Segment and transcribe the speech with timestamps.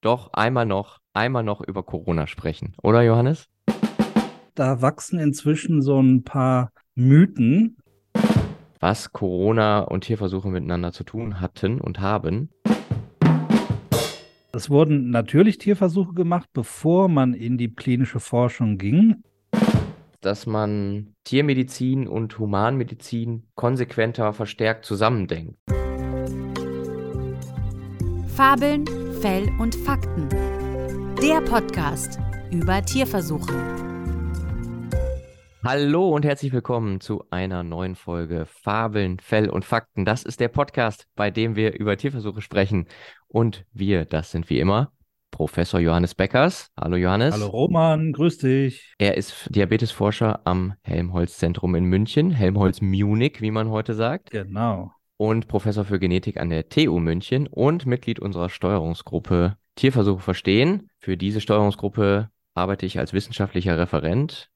[0.00, 3.48] doch einmal noch, einmal noch über Corona sprechen, oder Johannes?
[4.54, 7.76] Da wachsen inzwischen so ein paar Mythen.
[8.78, 12.50] Was Corona und Tierversuche miteinander zu tun hatten und haben.
[14.52, 19.22] Es wurden natürlich Tierversuche gemacht, bevor man in die klinische Forschung ging.
[20.20, 25.56] Dass man Tiermedizin und Humanmedizin konsequenter verstärkt zusammendenkt.
[28.34, 28.86] Fabeln,
[29.20, 30.30] Fell und Fakten.
[31.20, 32.18] Der Podcast
[32.50, 33.52] über Tierversuche.
[35.62, 40.06] Hallo und herzlich willkommen zu einer neuen Folge Fabeln, Fell und Fakten.
[40.06, 42.86] Das ist der Podcast, bei dem wir über Tierversuche sprechen.
[43.28, 44.90] Und wir, das sind wie immer
[45.30, 46.70] Professor Johannes Beckers.
[46.80, 47.34] Hallo Johannes.
[47.34, 48.94] Hallo Roman, grüß dich.
[48.96, 54.30] Er ist Diabetesforscher am Helmholtz-Zentrum in München, Helmholtz Munich, wie man heute sagt.
[54.30, 60.88] Genau und Professor für Genetik an der TU München und Mitglied unserer Steuerungsgruppe Tierversuche verstehen.
[60.98, 64.48] Für diese Steuerungsgruppe arbeite ich als wissenschaftlicher Referent.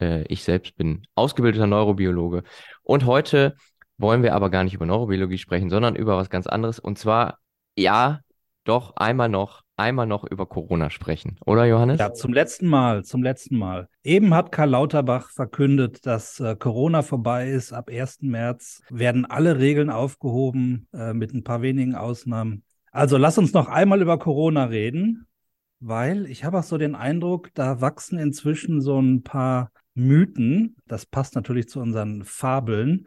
[0.00, 2.44] Äh, ich selbst bin ausgebildeter Neurobiologe.
[2.84, 3.56] Und heute
[3.98, 6.78] wollen wir aber gar nicht über Neurobiologie sprechen, sondern über was ganz anderes.
[6.78, 7.40] Und zwar,
[7.76, 8.20] ja,
[8.62, 11.98] doch einmal noch einmal noch über Corona sprechen, oder Johannes?
[11.98, 13.88] Ja, zum letzten Mal, zum letzten Mal.
[14.02, 17.72] Eben hat Karl Lauterbach verkündet, dass äh, Corona vorbei ist.
[17.72, 18.22] Ab 1.
[18.22, 22.62] März werden alle Regeln aufgehoben, äh, mit ein paar wenigen Ausnahmen.
[22.90, 25.26] Also lass uns noch einmal über Corona reden,
[25.80, 30.76] weil ich habe auch so den Eindruck, da wachsen inzwischen so ein paar Mythen.
[30.86, 33.06] Das passt natürlich zu unseren Fabeln.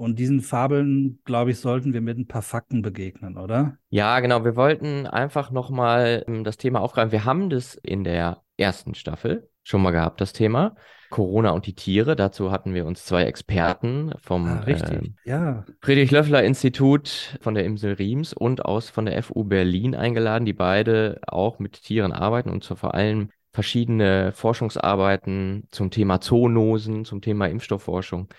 [0.00, 3.76] Und diesen Fabeln, glaube ich, sollten wir mit ein paar Fakten begegnen, oder?
[3.90, 4.46] Ja, genau.
[4.46, 7.12] Wir wollten einfach nochmal ähm, das Thema aufgreifen.
[7.12, 10.74] Wir haben das in der ersten Staffel schon mal gehabt, das Thema.
[11.10, 12.16] Corona und die Tiere.
[12.16, 15.66] Dazu hatten wir uns zwei Experten vom ah, äh, ja.
[15.82, 21.58] Friedrich-Löffler-Institut von der Imsel Riems und aus von der FU Berlin eingeladen, die beide auch
[21.58, 28.30] mit Tieren arbeiten und zu vor allem verschiedene Forschungsarbeiten zum Thema Zoonosen, zum Thema Impfstoffforschung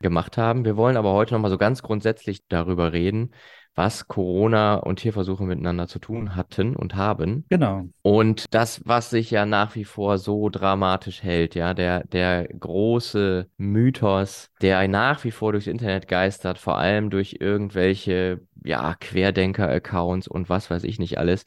[0.00, 0.64] gemacht haben.
[0.64, 3.32] Wir wollen aber heute nochmal so ganz grundsätzlich darüber reden,
[3.76, 7.44] was Corona und Tierversuche miteinander zu tun hatten und haben.
[7.50, 7.84] Genau.
[8.02, 13.48] Und das, was sich ja nach wie vor so dramatisch hält, ja, der, der große
[13.58, 20.48] Mythos, der nach wie vor durchs Internet geistert, vor allem durch irgendwelche, ja, Querdenker-Accounts und
[20.48, 21.44] was weiß ich nicht alles,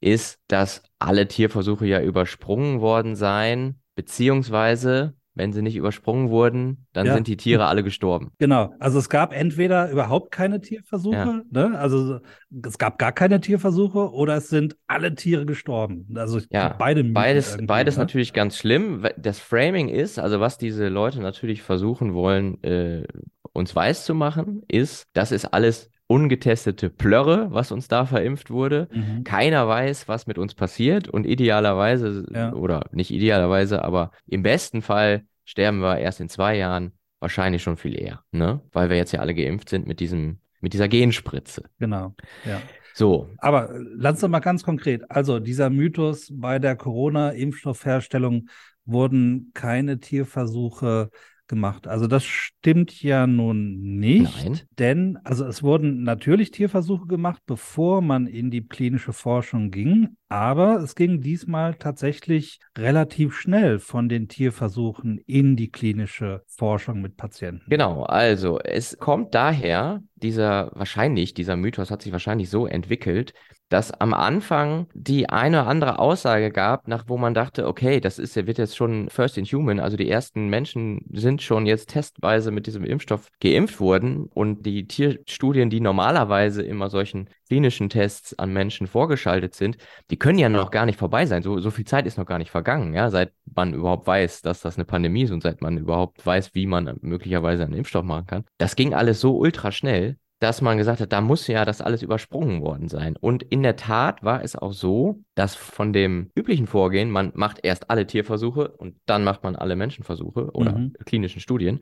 [0.00, 7.06] ist, dass alle Tierversuche ja übersprungen worden seien, beziehungsweise wenn sie nicht übersprungen wurden, dann
[7.06, 7.14] ja.
[7.14, 8.30] sind die Tiere alle gestorben.
[8.42, 8.74] Genau.
[8.80, 11.42] Also es gab entweder überhaupt keine Tierversuche, ja.
[11.50, 11.78] ne?
[11.78, 12.18] also
[12.64, 16.08] es gab gar keine Tierversuche oder es sind alle Tiere gestorben.
[16.16, 18.02] Also ja, beide beides, beides ne?
[18.02, 19.06] natürlich ganz schlimm.
[19.16, 23.04] Das Framing ist, also was diese Leute natürlich versuchen wollen, äh,
[23.52, 28.88] uns weiß zu machen, ist, das ist alles ungetestete Plörre, was uns da verimpft wurde.
[28.92, 29.24] Mhm.
[29.24, 32.52] Keiner weiß, was mit uns passiert und idealerweise, ja.
[32.52, 37.78] oder nicht idealerweise, aber im besten Fall sterben wir erst in zwei Jahren, wahrscheinlich schon
[37.78, 38.60] viel eher, ne?
[38.72, 41.62] Weil wir jetzt ja alle geimpft sind mit diesem, mit dieser Genspritze.
[41.78, 42.60] Genau, ja.
[42.92, 43.30] So.
[43.38, 45.10] Aber lass uns mal ganz konkret.
[45.10, 48.48] Also dieser Mythos bei der Corona-Impfstoffherstellung
[48.84, 51.08] wurden keine Tierversuche
[51.52, 51.86] gemacht.
[51.86, 54.60] Also das stimmt ja nun nicht, Nein.
[54.78, 60.82] denn also es wurden natürlich Tierversuche gemacht, bevor man in die klinische Forschung ging, aber
[60.82, 67.66] es ging diesmal tatsächlich relativ schnell von den Tierversuchen in die klinische Forschung mit Patienten.
[67.68, 73.34] Genau, also es kommt daher, dieser wahrscheinlich, dieser Mythos hat sich wahrscheinlich so entwickelt,
[73.72, 78.18] dass am Anfang die eine oder andere Aussage gab, nach wo man dachte, okay, das
[78.18, 82.50] ist, wird jetzt schon First in Human, also die ersten Menschen sind schon jetzt testweise
[82.50, 88.52] mit diesem Impfstoff geimpft worden und die Tierstudien, die normalerweise immer solchen klinischen Tests an
[88.52, 89.78] Menschen vorgeschaltet sind,
[90.10, 91.42] die können ja noch gar nicht vorbei sein.
[91.42, 94.60] So, so viel Zeit ist noch gar nicht vergangen, ja, seit man überhaupt weiß, dass
[94.60, 98.26] das eine Pandemie ist und seit man überhaupt weiß, wie man möglicherweise einen Impfstoff machen
[98.26, 98.44] kann.
[98.56, 102.02] Das ging alles so ultra schnell, dass man gesagt hat, da muss ja das alles
[102.02, 103.16] übersprungen worden sein.
[103.16, 107.58] Und in der Tat war es auch so, dass von dem üblichen Vorgehen, man macht
[107.64, 110.92] erst alle Tierversuche und dann macht man alle Menschenversuche oder mhm.
[111.04, 111.80] klinischen Studien,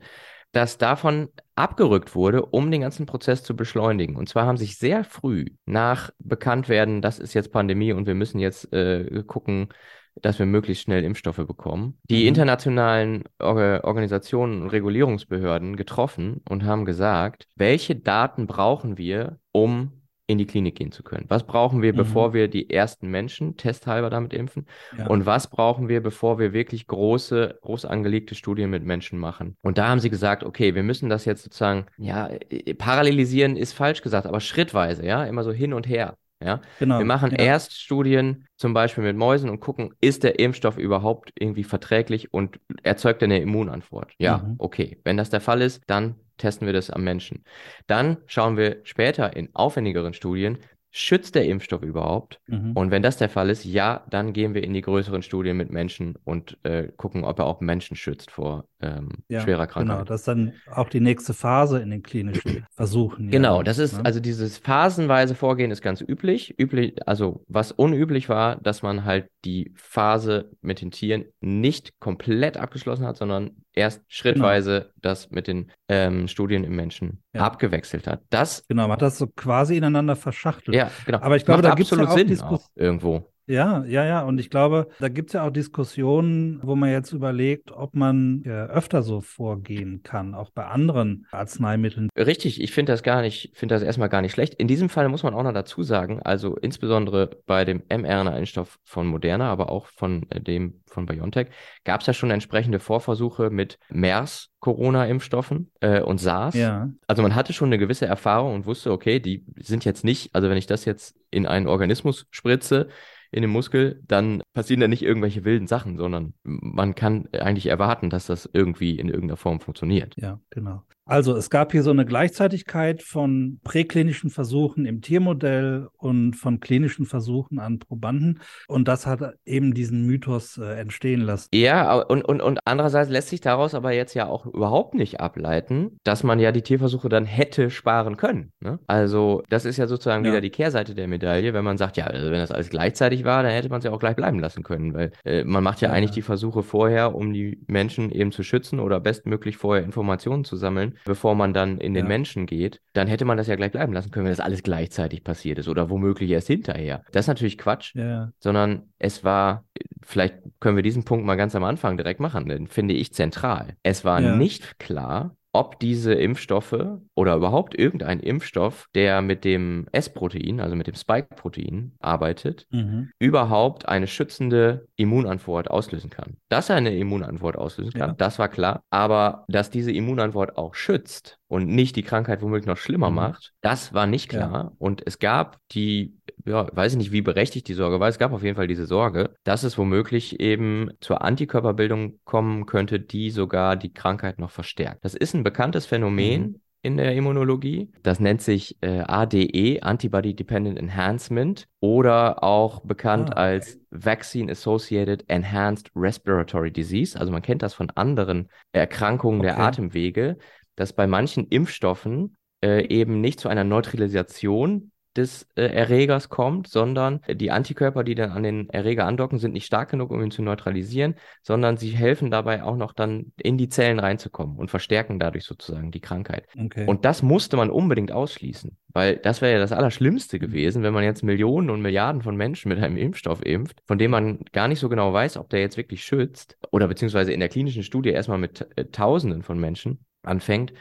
[0.51, 4.15] dass davon abgerückt wurde, um den ganzen Prozess zu beschleunigen.
[4.15, 8.39] Und zwar haben sich sehr früh nach Bekanntwerden, das ist jetzt Pandemie und wir müssen
[8.39, 9.69] jetzt äh, gucken,
[10.15, 11.97] dass wir möglichst schnell Impfstoffe bekommen.
[12.09, 12.27] Die mhm.
[12.27, 20.00] internationalen Or Organisationen und Regulierungsbehörden getroffen und haben gesagt, welche Daten brauchen wir, um
[20.31, 21.25] in die Klinik gehen zu können?
[21.27, 21.97] Was brauchen wir, mhm.
[21.97, 24.65] bevor wir die ersten Menschen testhalber damit impfen?
[24.97, 25.07] Ja.
[25.07, 29.55] Und was brauchen wir, bevor wir wirklich große, groß angelegte Studien mit Menschen machen?
[29.61, 32.29] Und da haben sie gesagt, okay, wir müssen das jetzt sozusagen, ja,
[32.77, 36.61] parallelisieren ist falsch gesagt, aber schrittweise, ja, immer so hin und her Ja?
[36.79, 36.97] Genau.
[36.97, 37.37] Wir machen ja.
[37.37, 42.59] erst Studien zum Beispiel mit Mäusen und gucken, ist der Impfstoff überhaupt irgendwie verträglich und
[42.83, 44.13] erzeugt er eine Immunantwort?
[44.17, 44.55] Ja, mhm.
[44.57, 44.97] okay.
[45.03, 47.43] Wenn das der Fall ist, dann testen wir das am Menschen.
[47.87, 50.57] Dann schauen wir später in aufwendigeren Studien,
[50.91, 52.39] schützt der Impfstoff überhaupt?
[52.47, 52.73] Mhm.
[52.73, 55.71] Und wenn das der Fall ist, ja, dann gehen wir in die größeren Studien mit
[55.71, 59.97] Menschen und äh, gucken, ob er auch Menschen schützt vor ähm, ja, schwerer Krankheit.
[59.97, 63.31] Genau, das ist dann auch die nächste Phase in den klinischen Versuchen.
[63.31, 64.05] Genau, ja, das ist, ne?
[64.05, 66.59] also dieses phasenweise Vorgehen ist ganz üblich.
[66.59, 72.57] Üblich, also was unüblich war, dass man halt die Phase mit den Tieren nicht komplett
[72.57, 74.93] abgeschlossen hat, sondern erst schrittweise genau.
[75.01, 77.41] das mit den ähm, Studien im Menschen ja.
[77.41, 78.21] abgewechselt hat.
[78.29, 80.75] Das genau, man hat das so quasi ineinander verschachtelt.
[80.75, 81.19] Ja, genau.
[81.19, 83.31] Aber ich glaube, da gibt es ja auch Sinn auch irgendwo.
[83.51, 84.21] Ja, ja, ja.
[84.21, 88.43] Und ich glaube, da gibt es ja auch Diskussionen, wo man jetzt überlegt, ob man
[88.45, 92.09] äh, öfter so vorgehen kann, auch bei anderen Arzneimitteln.
[92.17, 94.53] Richtig, ich finde das gar nicht, finde das erstmal gar nicht schlecht.
[94.53, 99.07] In diesem Fall muss man auch noch dazu sagen, also insbesondere bei dem mRNA-Impfstoff von
[99.07, 101.47] Moderna, aber auch von äh, dem von BioNTech,
[101.83, 106.55] gab es ja schon entsprechende Vorversuche mit MERS, Corona-Impfstoffen äh, und SARS.
[106.55, 106.89] Ja.
[107.07, 110.49] Also man hatte schon eine gewisse Erfahrung und wusste, okay, die sind jetzt nicht, also
[110.49, 112.89] wenn ich das jetzt in einen Organismus spritze,
[113.31, 118.09] in den Muskel, dann passieren da nicht irgendwelche wilden Sachen, sondern man kann eigentlich erwarten,
[118.09, 120.15] dass das irgendwie in irgendeiner Form funktioniert.
[120.17, 120.83] Ja, genau.
[121.11, 127.05] Also es gab hier so eine Gleichzeitigkeit von präklinischen Versuchen im Tiermodell und von klinischen
[127.05, 128.39] Versuchen an Probanden.
[128.69, 131.49] Und das hat eben diesen Mythos äh, entstehen lassen.
[131.53, 135.99] Ja, und, und, und andererseits lässt sich daraus aber jetzt ja auch überhaupt nicht ableiten,
[136.05, 138.53] dass man ja die Tierversuche dann hätte sparen können.
[138.61, 138.79] Ne?
[138.87, 140.31] Also das ist ja sozusagen ja.
[140.31, 143.43] wieder die Kehrseite der Medaille, wenn man sagt, ja, also wenn das alles gleichzeitig war,
[143.43, 145.89] dann hätte man es ja auch gleich bleiben lassen können, weil äh, man macht ja,
[145.89, 150.45] ja eigentlich die Versuche vorher, um die Menschen eben zu schützen oder bestmöglich vorher Informationen
[150.45, 152.09] zu sammeln bevor man dann in den ja.
[152.09, 155.23] Menschen geht, dann hätte man das ja gleich bleiben lassen können, wenn das alles gleichzeitig
[155.23, 157.03] passiert ist oder womöglich erst hinterher.
[157.11, 158.31] Das ist natürlich Quatsch, ja.
[158.39, 159.65] sondern es war,
[160.03, 163.75] vielleicht können wir diesen Punkt mal ganz am Anfang direkt machen, den finde ich zentral.
[163.83, 164.35] Es war ja.
[164.35, 170.87] nicht klar, ob diese Impfstoffe oder überhaupt irgendein Impfstoff, der mit dem S-Protein, also mit
[170.87, 173.11] dem Spike-Protein arbeitet, mhm.
[173.19, 176.37] überhaupt eine schützende Immunantwort auslösen kann.
[176.49, 178.15] Dass er eine Immunantwort auslösen kann, ja.
[178.17, 178.83] das war klar.
[178.89, 183.17] Aber dass diese Immunantwort auch schützt und nicht die Krankheit womöglich noch schlimmer mhm.
[183.17, 184.53] macht, das war nicht klar.
[184.53, 184.71] Ja.
[184.77, 188.07] Und es gab die ja, weiß ich nicht, wie berechtigt die Sorge war.
[188.07, 192.99] Es gab auf jeden Fall diese Sorge, dass es womöglich eben zur Antikörperbildung kommen könnte,
[192.99, 195.03] die sogar die Krankheit noch verstärkt.
[195.03, 196.41] Das ist ein bekanntes Phänomen.
[196.41, 196.61] Mhm.
[196.83, 197.91] In der Immunologie.
[198.01, 203.39] Das nennt sich äh, ADE, Antibody Dependent Enhancement, oder auch bekannt ah, okay.
[203.39, 207.19] als Vaccine Associated Enhanced Respiratory Disease.
[207.19, 209.49] Also man kennt das von anderen Erkrankungen okay.
[209.49, 210.37] der Atemwege,
[210.81, 217.19] dass bei manchen Impfstoffen äh, eben nicht zu einer Neutralisation des äh, Erregers kommt, sondern
[217.29, 220.41] die Antikörper, die dann an den Erreger andocken, sind nicht stark genug, um ihn zu
[220.41, 225.43] neutralisieren, sondern sie helfen dabei auch noch dann in die Zellen reinzukommen und verstärken dadurch
[225.43, 226.47] sozusagen die Krankheit.
[226.57, 226.87] Okay.
[226.87, 231.03] Und das musste man unbedingt ausschließen, weil das wäre ja das Allerschlimmste gewesen, wenn man
[231.03, 234.79] jetzt Millionen und Milliarden von Menschen mit einem Impfstoff impft, von dem man gar nicht
[234.79, 238.39] so genau weiß, ob der jetzt wirklich schützt oder beziehungsweise in der klinischen Studie erstmal
[238.39, 240.73] mit äh, Tausenden von Menschen anfängt.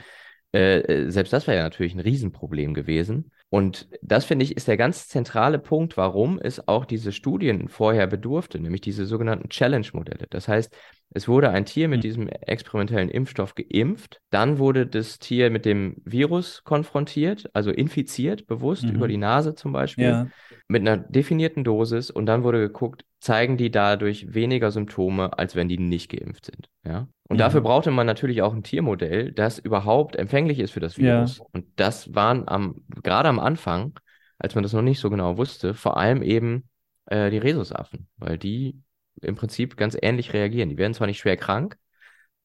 [0.52, 3.30] Äh, äh selbst das wäre ja natürlich ein Riesenproblem gewesen.
[3.50, 8.06] Und das finde ich ist der ganz zentrale Punkt, warum es auch diese Studien vorher
[8.06, 10.26] bedurfte, nämlich diese sogenannten Challenge-Modelle.
[10.30, 10.72] Das heißt,
[11.12, 12.02] es wurde ein Tier mit hm.
[12.02, 18.84] diesem experimentellen Impfstoff geimpft, dann wurde das Tier mit dem Virus konfrontiert, also infiziert, bewusst
[18.84, 18.94] mhm.
[18.94, 20.26] über die Nase zum Beispiel, ja.
[20.68, 25.68] mit einer definierten Dosis und dann wurde geguckt, zeigen die dadurch weniger Symptome, als wenn
[25.68, 26.68] die nicht geimpft sind.
[26.86, 27.08] Ja?
[27.28, 27.46] Und ja.
[27.46, 31.38] dafür brauchte man natürlich auch ein Tiermodell, das überhaupt empfänglich ist für das Virus.
[31.38, 31.44] Ja.
[31.52, 33.98] Und das waren am, gerade am Anfang,
[34.38, 36.68] als man das noch nicht so genau wusste, vor allem eben
[37.06, 38.80] äh, die Rhesusaffen, weil die
[39.22, 40.68] im Prinzip ganz ähnlich reagieren.
[40.68, 41.76] Die werden zwar nicht schwer krank,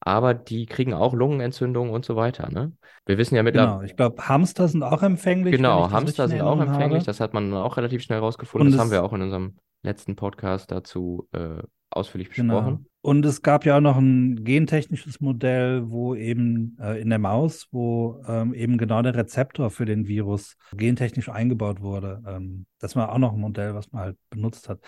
[0.00, 2.50] aber die kriegen auch Lungenentzündungen und so weiter.
[2.50, 2.72] Ne?
[3.06, 3.72] Wir wissen ja mittlerweile.
[3.72, 5.54] Genau, ich glaube, Hamster sind auch empfänglich.
[5.54, 7.00] Genau, Hamster sind auch empfänglich.
[7.00, 7.06] Habe.
[7.06, 8.70] Das hat man auch relativ schnell rausgefunden.
[8.70, 12.54] das haben wir auch in unserem letzten Podcast dazu äh, ausführlich genau.
[12.54, 12.76] besprochen.
[12.76, 12.90] Genau.
[13.02, 17.68] Und es gab ja auch noch ein gentechnisches Modell, wo eben äh, in der Maus,
[17.70, 22.20] wo ähm, eben genau der Rezeptor für den Virus gentechnisch eingebaut wurde.
[22.26, 24.80] Ähm, das war auch noch ein Modell, was man halt benutzt hat.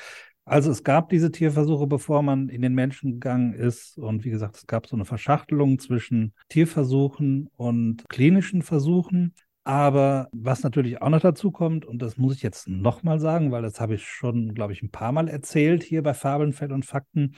[0.49, 3.99] Also es gab diese Tierversuche, bevor man in den Menschen gegangen ist.
[3.99, 9.35] Und wie gesagt, es gab so eine Verschachtelung zwischen Tierversuchen und klinischen Versuchen.
[9.65, 13.61] Aber was natürlich auch noch dazu kommt, und das muss ich jetzt nochmal sagen, weil
[13.61, 16.87] das habe ich schon, glaube ich, ein paar Mal erzählt hier bei Fabeln, Fell und
[16.87, 17.35] Fakten,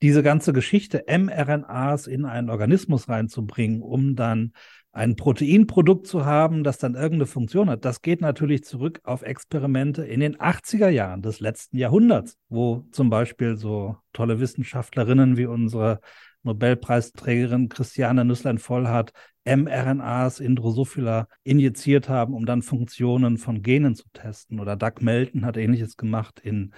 [0.00, 4.52] diese ganze Geschichte, mRNAs in einen Organismus reinzubringen, um dann
[4.96, 10.02] ein Proteinprodukt zu haben, das dann irgendeine Funktion hat, das geht natürlich zurück auf Experimente
[10.02, 16.00] in den 80er Jahren des letzten Jahrhunderts, wo zum Beispiel so tolle Wissenschaftlerinnen wie unsere
[16.44, 19.12] Nobelpreisträgerin Christiane Nüsslein-Vollhardt
[19.44, 24.60] mRNAs in Drosophila injiziert haben, um dann Funktionen von Genen zu testen.
[24.60, 26.72] Oder Doug Melton hat ähnliches gemacht in,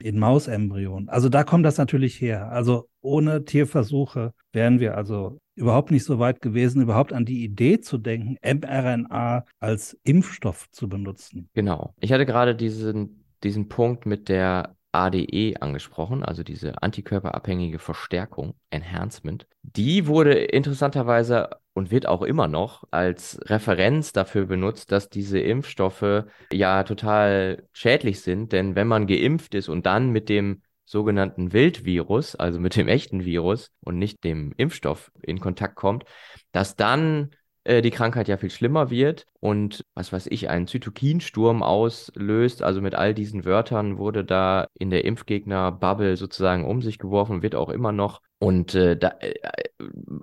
[0.00, 1.08] in Mausembryonen.
[1.08, 2.50] Also da kommt das natürlich her.
[2.50, 7.80] Also ohne Tierversuche wären wir also überhaupt nicht so weit gewesen, überhaupt an die Idee
[7.80, 11.48] zu denken, mRNA als Impfstoff zu benutzen.
[11.54, 11.94] Genau.
[12.00, 19.46] Ich hatte gerade diesen, diesen Punkt mit der ADE angesprochen, also diese antikörperabhängige Verstärkung, Enhancement.
[19.62, 26.24] Die wurde interessanterweise und wird auch immer noch als Referenz dafür benutzt, dass diese Impfstoffe
[26.52, 32.36] ja total schädlich sind, denn wenn man geimpft ist und dann mit dem sogenannten Wildvirus,
[32.36, 36.04] also mit dem echten Virus und nicht dem Impfstoff in Kontakt kommt,
[36.52, 41.62] dass dann äh, die Krankheit ja viel schlimmer wird und was weiß ich, einen Zytokinsturm
[41.62, 42.62] auslöst.
[42.62, 47.54] Also mit all diesen Wörtern wurde da in der Impfgegner-Bubble sozusagen um sich geworfen, wird
[47.54, 48.20] auch immer noch.
[48.38, 49.34] Und äh, da, äh,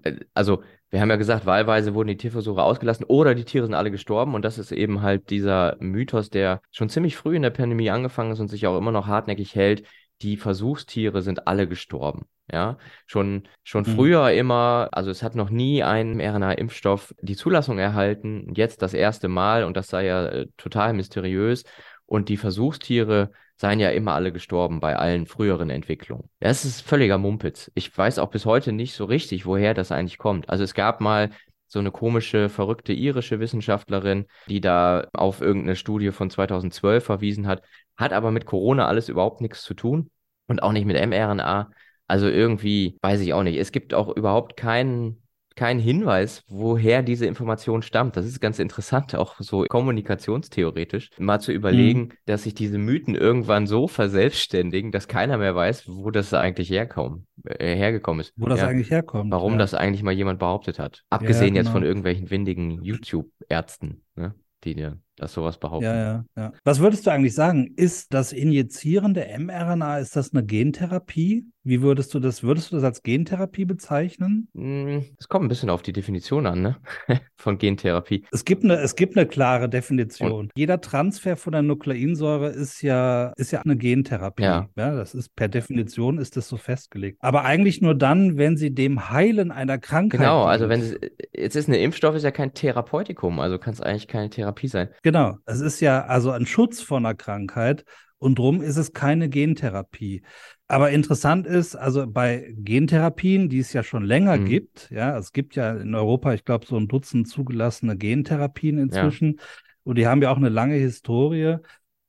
[0.04, 3.74] äh, also wir haben ja gesagt, wahlweise wurden die Tierversuche ausgelassen oder die Tiere sind
[3.74, 4.36] alle gestorben.
[4.36, 8.34] Und das ist eben halt dieser Mythos, der schon ziemlich früh in der Pandemie angefangen
[8.34, 9.84] ist und sich auch immer noch hartnäckig hält.
[10.22, 12.26] Die Versuchstiere sind alle gestorben.
[12.52, 13.96] Ja, schon, schon mhm.
[13.96, 19.30] früher immer, also es hat noch nie ein mRNA-Impfstoff die Zulassung erhalten, jetzt das erste
[19.30, 21.64] Mal und das sei ja äh, total mysteriös.
[22.06, 26.30] Und die Versuchstiere seien ja immer alle gestorben bei allen früheren Entwicklungen.
[26.42, 27.72] Das ist völliger Mumpitz.
[27.74, 30.50] Ich weiß auch bis heute nicht so richtig, woher das eigentlich kommt.
[30.50, 31.30] Also es gab mal
[31.72, 37.64] so eine komische, verrückte irische Wissenschaftlerin, die da auf irgendeine Studie von 2012 verwiesen hat,
[37.96, 40.12] hat aber mit Corona alles überhaupt nichts zu tun
[40.48, 41.72] und auch nicht mit mRNA.
[42.08, 43.58] Also irgendwie, weiß ich auch nicht.
[43.58, 45.21] Es gibt auch überhaupt keinen
[45.56, 48.18] kein Hinweis, woher diese Information stammt.
[48.18, 52.14] Das ist ganz interessant, auch so kommunikationstheoretisch, mal zu überlegen, mhm.
[52.26, 57.26] dass sich diese Mythen irgendwann so verselbstständigen, dass keiner mehr weiß, wo das eigentlich herkommt,
[57.46, 58.34] äh, hergekommen ist.
[58.38, 58.68] Wo das ja.
[58.68, 59.32] eigentlich herkommt.
[59.32, 59.60] Warum ja.
[59.60, 61.04] das eigentlich mal jemand behauptet hat.
[61.10, 61.64] Abgesehen ja, genau.
[61.64, 65.86] jetzt von irgendwelchen windigen YouTube-Ärzten, ne, die dir dass sowas behaupten.
[65.86, 66.52] Ja, ja, ja.
[66.64, 67.74] Was würdest du eigentlich sagen?
[67.76, 71.46] Ist das Injizieren der mRNA, ist das eine Gentherapie?
[71.64, 74.48] Wie würdest du das, würdest du das als Gentherapie bezeichnen?
[74.56, 76.78] Hm, es kommt ein bisschen auf die Definition an, ne?
[77.36, 78.26] Von Gentherapie.
[78.32, 80.32] Es gibt eine, es gibt eine klare Definition.
[80.32, 80.52] Und?
[80.56, 84.42] Jeder Transfer von der Nukleinsäure ist ja, ist ja eine Gentherapie.
[84.42, 84.70] Ja.
[84.76, 84.96] ja.
[84.96, 87.18] Das ist per Definition ist das so festgelegt.
[87.22, 90.20] Aber eigentlich nur dann, wenn sie dem Heilen einer Krankheit.
[90.20, 90.96] Genau, also wenn es,
[91.32, 94.90] jetzt ist ein Impfstoff ist ja kein Therapeutikum, also kann es eigentlich keine Therapie sein.
[95.02, 95.38] Genau.
[95.46, 97.86] Es ist ja also ein Schutz vor einer Krankheit
[98.18, 100.22] und drum ist es keine Gentherapie.
[100.68, 104.46] Aber interessant ist, also bei Gentherapien, die es ja schon länger mhm.
[104.46, 109.38] gibt, ja, es gibt ja in Europa, ich glaube, so ein Dutzend zugelassene Gentherapien inzwischen.
[109.38, 109.44] Ja.
[109.84, 111.58] Und die haben ja auch eine lange Historie.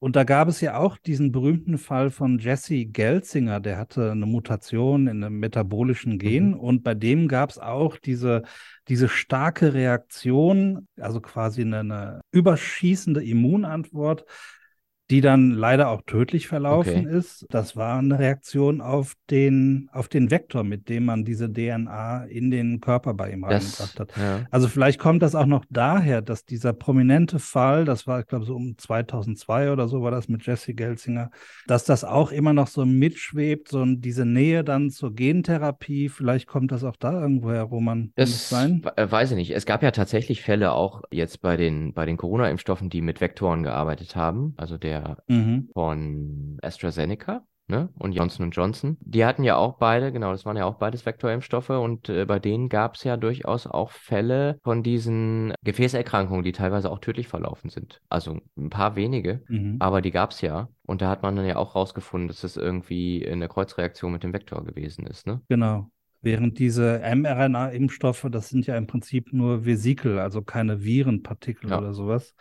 [0.02, 4.26] Und da gab es ja auch diesen berühmten Fall von Jesse Gelsinger, der hatte eine
[4.26, 6.54] Mutation in einem metabolischen Gen mhm.
[6.54, 8.42] und bei dem gab es auch diese,
[8.88, 14.24] diese starke Reaktion, also quasi eine, eine überschießende Immunantwort
[15.12, 17.18] die dann leider auch tödlich verlaufen okay.
[17.18, 17.44] ist.
[17.50, 22.50] Das war eine Reaktion auf den, auf den Vektor, mit dem man diese DNA in
[22.50, 24.16] den Körper bei ihm reingebracht hat.
[24.16, 24.46] Ja.
[24.50, 28.46] Also vielleicht kommt das auch noch daher, dass dieser prominente Fall, das war, ich glaube,
[28.46, 31.30] so um 2002 oder so war das mit Jesse Gelsinger,
[31.66, 36.08] dass das auch immer noch so mitschwebt, so diese Nähe dann zur Gentherapie.
[36.08, 38.82] Vielleicht kommt das auch da irgendwo her, wo man das sein?
[38.96, 39.50] Weiß ich nicht.
[39.50, 43.62] Es gab ja tatsächlich Fälle auch jetzt bei den, bei den Corona-Impfstoffen, die mit Vektoren
[43.62, 44.54] gearbeitet haben.
[44.56, 45.70] Also der mhm.
[45.72, 47.44] von AstraZeneca.
[47.68, 47.88] Ne?
[47.98, 48.98] Und Johnson Johnson.
[49.00, 52.38] Die hatten ja auch beide, genau, das waren ja auch beides Vektorimpfstoffe und äh, bei
[52.38, 57.70] denen gab es ja durchaus auch Fälle von diesen Gefäßerkrankungen, die teilweise auch tödlich verlaufen
[57.70, 58.02] sind.
[58.10, 59.76] Also ein paar wenige, mhm.
[59.78, 60.68] aber die gab es ja.
[60.86, 64.34] Und da hat man dann ja auch rausgefunden, dass das irgendwie eine Kreuzreaktion mit dem
[64.34, 65.26] Vektor gewesen ist.
[65.26, 65.40] Ne?
[65.48, 65.88] Genau.
[66.20, 71.78] Während diese mRNA-Impfstoffe, das sind ja im Prinzip nur Vesikel, also keine Virenpartikel ja.
[71.78, 72.34] oder sowas.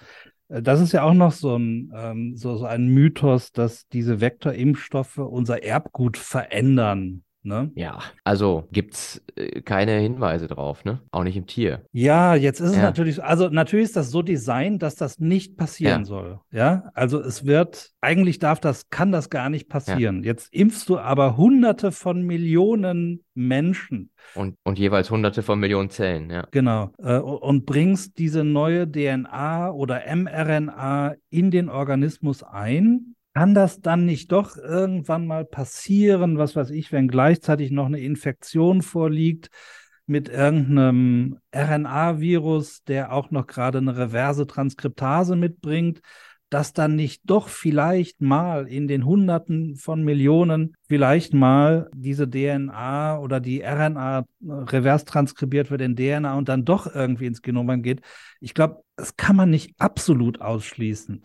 [0.52, 4.22] Äh, das ist ja auch noch so ein, ähm, so, so ein Mythos, dass diese
[4.22, 7.24] Vektorimpfstoffe unser Erbgut verändern.
[7.44, 7.72] Ne?
[7.74, 11.02] Ja, also gibt's äh, keine Hinweise drauf, ne?
[11.12, 11.84] Auch nicht im Tier.
[11.92, 12.84] Ja, jetzt ist es ja.
[12.84, 16.06] natürlich, also natürlich ist das so designt, dass das nicht passieren ja.
[16.06, 16.40] soll.
[16.52, 20.22] Ja, also es wird, eigentlich darf das, kann das gar nicht passieren.
[20.22, 20.28] Ja.
[20.28, 24.12] Jetzt impfst du aber hunderte von Millionen Menschen.
[24.36, 26.48] Und, und jeweils hunderte von Millionen Zellen, ja.
[26.52, 26.92] Genau.
[27.00, 34.06] Äh, und bringst diese neue DNA oder mRNA in den Organismus ein kann das dann
[34.06, 39.50] nicht doch irgendwann mal passieren, was weiß ich, wenn gleichzeitig noch eine Infektion vorliegt,
[40.06, 46.02] mit irgendeinem RNA-Virus, der auch noch gerade eine reverse Transkriptase mitbringt,
[46.50, 53.20] dass dann nicht doch vielleicht mal in den Hunderten von Millionen vielleicht mal diese DNA
[53.20, 58.02] oder die RNA revers transkribiert wird in DNA und dann doch irgendwie ins Genom geht.
[58.42, 61.22] Ich glaube, das kann man nicht absolut ausschließen.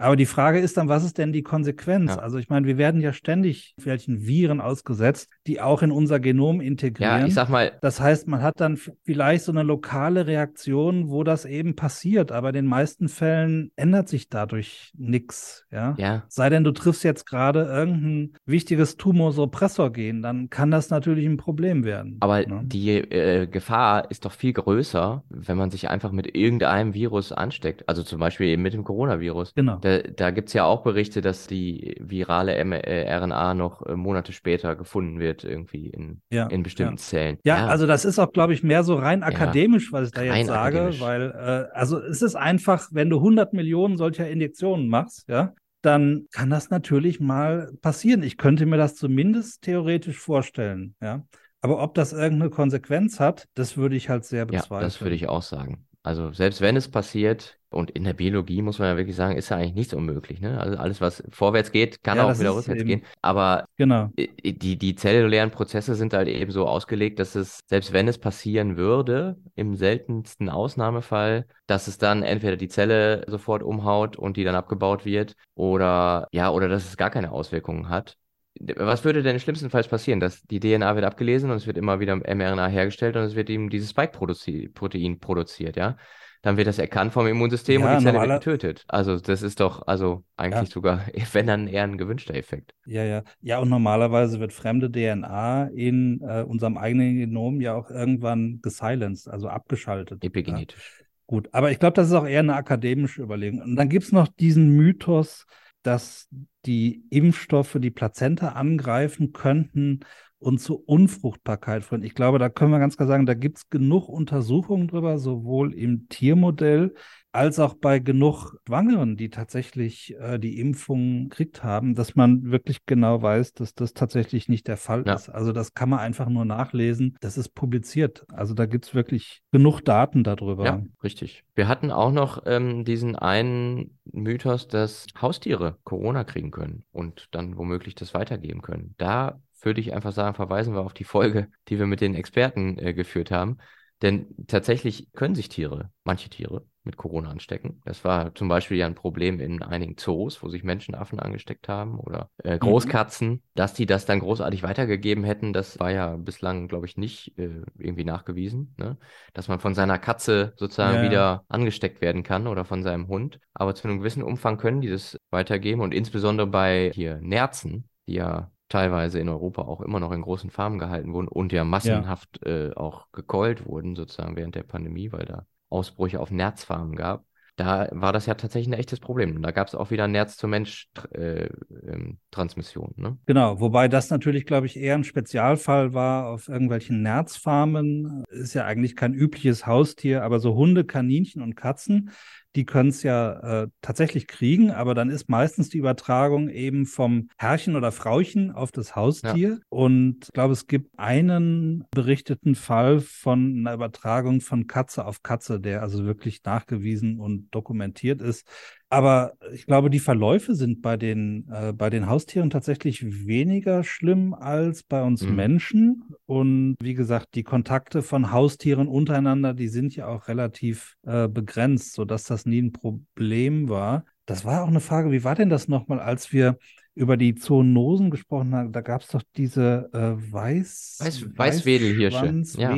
[0.00, 2.14] Aber die Frage ist dann, was ist denn die Konsequenz?
[2.14, 2.20] Ja.
[2.20, 6.62] Also ich meine, wir werden ja ständig welchen Viren ausgesetzt, die auch in unser Genom
[6.62, 7.20] integrieren.
[7.20, 7.72] Ja, ich sag mal.
[7.82, 12.32] Das heißt, man hat dann vielleicht so eine lokale Reaktion, wo das eben passiert.
[12.32, 15.66] Aber in den meisten Fällen ändert sich dadurch nichts.
[15.70, 15.94] Ja?
[15.98, 16.24] ja.
[16.28, 21.84] Sei denn, du triffst jetzt gerade irgendein wichtiges Tumorsuppressor-Gen, dann kann das natürlich ein Problem
[21.84, 22.16] werden.
[22.20, 22.62] Aber ne?
[22.64, 27.86] die äh, Gefahr ist doch viel größer, wenn man sich einfach mit irgendeinem Virus ansteckt.
[27.86, 29.54] Also zum Beispiel eben mit dem Coronavirus.
[29.54, 29.78] Genau.
[29.90, 34.32] Da, da gibt es ja auch Berichte, dass die virale äh, RNA noch äh, Monate
[34.32, 37.02] später gefunden wird, irgendwie in, ja, in bestimmten ja.
[37.02, 37.38] Zellen.
[37.44, 40.22] Ja, ja, also das ist auch, glaube ich, mehr so rein akademisch, was ich da
[40.22, 45.28] jetzt sage, weil äh, also es ist einfach, wenn du 100 Millionen solcher Injektionen machst,
[45.28, 48.22] ja, dann kann das natürlich mal passieren.
[48.22, 51.24] Ich könnte mir das zumindest theoretisch vorstellen, ja.
[51.62, 54.80] Aber ob das irgendeine Konsequenz hat, das würde ich halt sehr bezweifeln.
[54.80, 55.86] Ja, das würde ich auch sagen.
[56.02, 59.48] Also selbst wenn es passiert, und in der Biologie muss man ja wirklich sagen, ist
[59.50, 60.40] ja eigentlich nichts unmöglich.
[60.40, 60.58] Ne?
[60.58, 62.88] Also alles, was vorwärts geht, kann ja, auch wieder rückwärts eben.
[62.88, 63.02] gehen.
[63.22, 64.10] Aber genau.
[64.16, 68.76] die, die zellulären Prozesse sind halt eben so ausgelegt, dass es, selbst wenn es passieren
[68.76, 74.56] würde, im seltensten Ausnahmefall, dass es dann entweder die Zelle sofort umhaut und die dann
[74.56, 78.16] abgebaut wird oder ja, oder dass es gar keine Auswirkungen hat
[78.60, 80.20] was würde denn schlimmstenfalls passieren?
[80.20, 83.48] Dass die DNA wird abgelesen und es wird immer wieder mRNA hergestellt und es wird
[83.50, 85.96] eben dieses Spike-Protein produziert, ja?
[86.42, 88.84] Dann wird das erkannt vom Immunsystem ja, und die Zelle wird getötet.
[88.88, 90.74] Also das ist doch, also eigentlich ja.
[90.74, 92.74] sogar, wenn dann eher ein gewünschter Effekt.
[92.86, 93.22] Ja, ja.
[93.42, 99.28] Ja, und normalerweise wird fremde DNA in äh, unserem eigenen Genom ja auch irgendwann gesilenced,
[99.28, 100.24] also abgeschaltet.
[100.24, 101.00] Epigenetisch.
[101.00, 101.06] Ja?
[101.26, 103.60] Gut, aber ich glaube, das ist auch eher eine akademische Überlegung.
[103.60, 105.46] Und dann gibt es noch diesen Mythos,
[105.82, 106.28] dass
[106.66, 110.00] die Impfstoffe die Plazenta angreifen könnten
[110.40, 112.02] und zur Unfruchtbarkeit führen.
[112.02, 115.74] Ich glaube, da können wir ganz klar sagen, da gibt es genug Untersuchungen drüber, sowohl
[115.74, 116.94] im Tiermodell
[117.32, 122.86] als auch bei genug Schwangeren, die tatsächlich äh, die Impfung gekriegt haben, dass man wirklich
[122.86, 125.14] genau weiß, dass das tatsächlich nicht der Fall ja.
[125.14, 125.28] ist.
[125.28, 127.16] Also das kann man einfach nur nachlesen.
[127.20, 128.24] Das ist publiziert.
[128.32, 130.64] Also da gibt es wirklich genug Daten darüber.
[130.64, 131.44] Ja, richtig.
[131.54, 137.56] Wir hatten auch noch ähm, diesen einen Mythos, dass Haustiere Corona kriegen können und dann
[137.56, 138.94] womöglich das weitergeben können.
[138.98, 142.78] Da würde ich einfach sagen, verweisen wir auf die Folge, die wir mit den Experten
[142.78, 143.58] äh, geführt haben.
[144.02, 147.82] Denn tatsächlich können sich Tiere, manche Tiere, mit Corona anstecken.
[147.84, 151.98] Das war zum Beispiel ja ein Problem in einigen Zoos, wo sich Menschenaffen angesteckt haben
[151.98, 152.60] oder äh, mhm.
[152.60, 155.52] Großkatzen, dass die das dann großartig weitergegeben hätten.
[155.52, 158.96] Das war ja bislang, glaube ich, nicht äh, irgendwie nachgewiesen, ne?
[159.34, 161.02] dass man von seiner Katze sozusagen ja.
[161.02, 163.40] wieder angesteckt werden kann oder von seinem Hund.
[163.52, 168.14] Aber zu einem gewissen Umfang können die das weitergeben und insbesondere bei hier Nerzen, die
[168.14, 172.40] ja teilweise in Europa auch immer noch in großen Farmen gehalten wurden und ja massenhaft
[172.42, 172.68] ja.
[172.68, 177.26] Äh, auch gekeult wurden, sozusagen während der Pandemie, weil da Ausbrüche auf Nerzfarmen gab.
[177.56, 179.42] Da war das ja tatsächlich ein echtes Problem.
[179.42, 182.88] Da gab es auch wieder Nerz-zu-Mensch-Transmission.
[182.88, 183.18] Äh, ähm, ne?
[183.26, 188.24] Genau, wobei das natürlich, glaube ich, eher ein Spezialfall war auf irgendwelchen Nerzfarmen.
[188.30, 192.12] Ist ja eigentlich kein übliches Haustier, aber so Hunde, Kaninchen und Katzen,
[192.56, 197.28] die können es ja äh, tatsächlich kriegen, aber dann ist meistens die Übertragung eben vom
[197.38, 199.48] Herrchen oder Frauchen auf das Haustier.
[199.48, 199.58] Ja.
[199.68, 205.60] Und ich glaube, es gibt einen berichteten Fall von einer Übertragung von Katze auf Katze,
[205.60, 208.46] der also wirklich nachgewiesen und dokumentiert ist.
[208.92, 214.34] Aber ich glaube, die Verläufe sind bei den, äh, bei den Haustieren tatsächlich weniger schlimm
[214.34, 215.36] als bei uns mhm.
[215.36, 216.04] Menschen.
[216.26, 221.92] Und wie gesagt, die Kontakte von Haustieren untereinander, die sind ja auch relativ äh, begrenzt,
[221.92, 224.04] sodass das nie ein Problem war.
[224.26, 226.58] Das war auch eine Frage, wie war denn das nochmal, als wir
[226.94, 232.42] über die Zoonosen gesprochen haben, da gab es doch diese äh, Weiß, Weiß, Weißwedelhirsche.
[232.58, 232.76] Ja.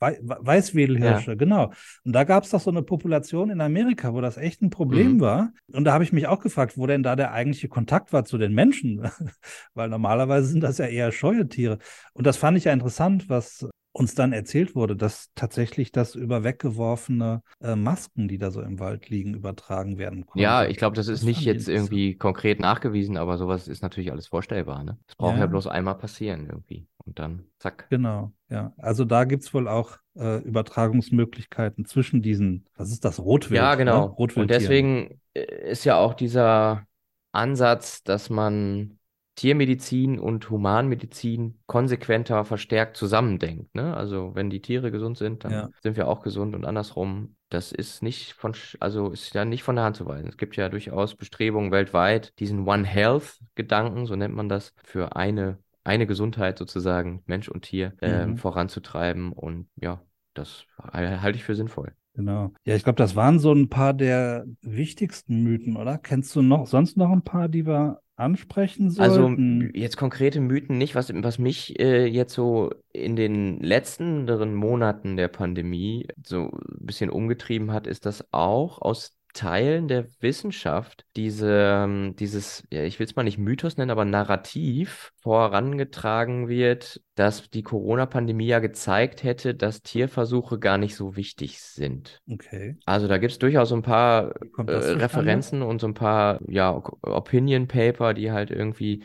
[0.00, 1.36] Wei Weißwedelhirsche, ja.
[1.36, 1.72] genau.
[2.04, 5.14] Und da gab es doch so eine Population in Amerika, wo das echt ein Problem
[5.14, 5.20] mhm.
[5.20, 5.52] war.
[5.72, 8.38] Und da habe ich mich auch gefragt, wo denn da der eigentliche Kontakt war zu
[8.38, 9.02] den Menschen.
[9.74, 11.78] Weil normalerweise sind das ja eher scheue Tiere.
[12.14, 16.44] Und das fand ich ja interessant, was uns dann erzählt wurde, dass tatsächlich das über
[16.44, 20.42] weggeworfene äh, Masken, die da so im Wald liegen, übertragen werden konnte.
[20.42, 24.10] Ja, ich glaube, das ist das nicht jetzt irgendwie konkret nachgewiesen, aber sowas ist natürlich
[24.10, 24.82] alles vorstellbar.
[24.82, 24.98] Ne?
[25.06, 25.40] Das braucht ja.
[25.40, 27.86] ja bloß einmal passieren irgendwie und dann zack.
[27.90, 28.72] Genau, ja.
[28.78, 33.60] Also da gibt es wohl auch äh, Übertragungsmöglichkeiten zwischen diesen, was ist das, Rotwild?
[33.60, 34.16] Ja, genau.
[34.18, 34.28] Ne?
[34.36, 36.86] und deswegen äh, ist ja auch dieser
[37.32, 38.98] Ansatz, dass man
[39.34, 43.74] Tiermedizin und Humanmedizin konsequenter verstärkt zusammendenkt.
[43.74, 43.96] Ne?
[43.96, 45.70] Also wenn die Tiere gesund sind, dann Ja.
[45.82, 47.36] sind wir auch gesund und andersrum.
[47.48, 50.28] Das ist nicht von, also ist ja nicht von der Hand zu weisen.
[50.28, 55.16] Es gibt ja durchaus Bestrebungen weltweit, diesen One Health Gedanken, so nennt man das, für
[55.16, 58.36] eine, eine Gesundheit sozusagen, Mensch und Tier, ähm, Mhm.
[58.36, 59.32] voranzutreiben.
[59.32, 60.02] Und ja,
[60.34, 61.94] das halte ich für sinnvoll.
[62.14, 62.52] Genau.
[62.64, 65.98] Ja, ich glaube, das waren so ein paar der wichtigsten Mythen, oder?
[65.98, 69.70] Kennst du noch sonst noch ein paar, die wir ansprechen Also sollten?
[69.74, 75.28] jetzt konkrete Mythen nicht, was, was mich äh, jetzt so in den letzteren Monaten der
[75.28, 82.14] Pandemie so ein bisschen umgetrieben hat, ist, dass auch aus Teilen der Wissenschaft diese, ähm,
[82.16, 87.62] dieses, ja, ich will es mal nicht Mythos nennen, aber Narrativ vorangetragen wird, dass die
[87.62, 92.20] Corona-Pandemie ja gezeigt hätte, dass Tierversuche gar nicht so wichtig sind.
[92.30, 92.76] Okay.
[92.84, 94.72] Also da gibt es durchaus so ein paar äh?
[94.72, 99.02] Referenzen und so ein paar ja, Opinion Paper, die halt irgendwie